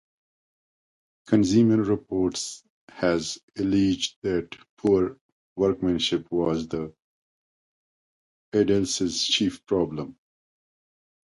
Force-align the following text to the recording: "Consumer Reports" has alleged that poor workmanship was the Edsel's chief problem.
"Consumer 1.27 1.83
Reports" 1.83 2.63
has 2.89 3.37
alleged 3.55 4.15
that 4.23 4.57
poor 4.75 5.19
workmanship 5.55 6.25
was 6.31 6.67
the 6.67 6.91
Edsel's 8.51 9.23
chief 9.23 9.63
problem. 9.67 10.17